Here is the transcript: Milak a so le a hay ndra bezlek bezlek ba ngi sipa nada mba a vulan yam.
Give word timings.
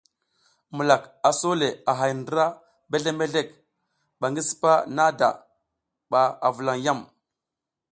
Milak 0.75 1.03
a 1.29 1.29
so 1.39 1.49
le 1.61 1.69
a 1.89 1.91
hay 1.99 2.13
ndra 2.19 2.45
bezlek 2.89 3.17
bezlek 3.19 3.49
ba 4.19 4.25
ngi 4.29 4.41
sipa 4.47 4.73
nada 4.95 5.29
mba 6.07 6.21
a 6.45 6.47
vulan 6.55 6.79
yam. 6.85 6.99